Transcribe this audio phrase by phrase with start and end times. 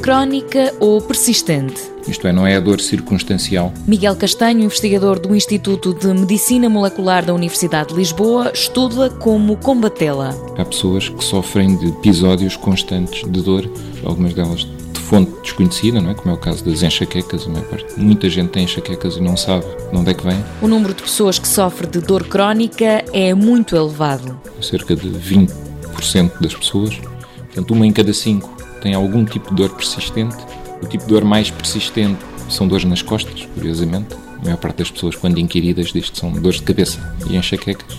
[0.00, 1.78] crónica ou persistente?
[2.08, 3.72] Isto é, não é a dor circunstancial.
[3.86, 10.34] Miguel Castanho, investigador do Instituto de Medicina Molecular da Universidade de Lisboa, estuda como combatê-la.
[10.56, 13.70] Há pessoas que sofrem de episódios constantes de dor,
[14.02, 16.14] algumas delas de fonte desconhecida, não é?
[16.14, 17.46] como é o caso das enxaquecas.
[17.46, 18.00] A parte.
[18.00, 20.42] Muita gente tem enxaquecas e não sabe de onde é que vem.
[20.62, 24.40] O número de pessoas que sofre de dor crónica é muito elevado.
[24.62, 26.96] Cerca de 20% das pessoas,
[27.36, 30.36] portanto, uma em cada cinco tem algum tipo de dor persistente
[30.82, 34.14] o tipo de dor mais persistente são dores nas costas, curiosamente.
[34.40, 37.98] A maior parte das pessoas, quando inquiridas, diz que são dores de cabeça e enxaquecas.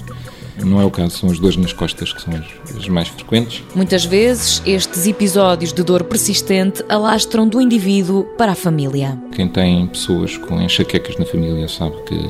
[0.64, 3.64] Não é o caso, são as dores nas costas que são as, as, mais frequentes.
[3.74, 9.18] Muitas vezes, estes episódios de dor persistente alastram do indivíduo para a família.
[9.32, 12.30] Quem tem pessoas com enxaquecas na família sabe que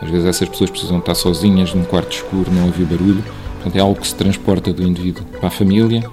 [0.00, 3.24] às vezes essas pessoas precisam estar sozinhas num quarto escuro, não ouvir barulho.
[3.54, 6.04] Portanto, é algo que se transporta do indivíduo para a família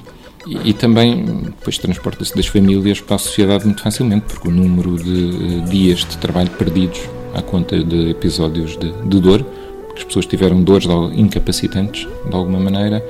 [0.46, 5.12] e, também depois transporta-se das famílias para a sociedade muito facilmente, porque o número de
[5.12, 7.00] uh, dias de trabalho perdidos
[7.34, 9.44] à conta de episódios de, de dor,
[9.88, 13.04] porque as pessoas tiveram dores incapacitantes de alguma maneira,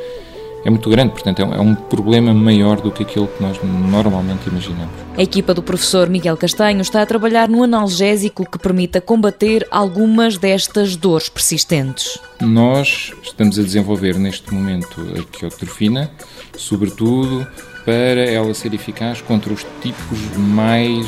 [0.66, 3.59] é muito grande, portanto é um, é um problema maior do que aquilo que nós
[3.64, 4.94] normalmente imaginamos.
[5.17, 10.38] A equipa do professor Miguel Castanho está a trabalhar no analgésico que permita combater algumas
[10.38, 12.17] destas dores persistentes.
[12.41, 16.09] Nós estamos a desenvolver neste momento a quiotrofina,
[16.58, 17.45] sobretudo
[17.86, 21.06] para ela ser eficaz contra os tipos mais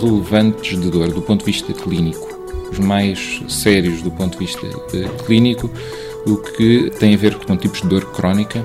[0.00, 2.26] relevantes de dor do ponto de vista clínico,
[2.70, 5.70] os mais sérios do ponto de vista eh, clínico,
[6.28, 8.64] o que tem a ver com tipos de dor crónica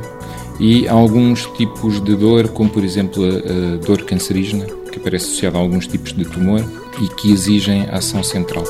[0.60, 5.62] e alguns tipos de dor, como por exemplo a, dor cancerígena, que aparece associada a
[5.62, 6.64] alguns tipos de tumor
[7.02, 8.64] e que exigem ação central.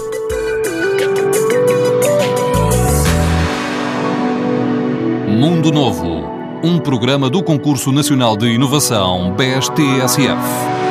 [5.27, 6.23] Mundo Novo,
[6.63, 10.82] um programa do Concurso Nacional de Inovação BSTSF.